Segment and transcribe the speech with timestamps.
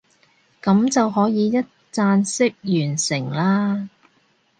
[0.63, 3.87] 噉就可以一站式完成啦